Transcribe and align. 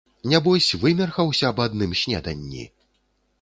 Нябось 0.31 0.69
вымерхаўся 0.85 1.45
аб 1.51 1.61
адным 1.67 1.91
снеданні. 2.01 2.65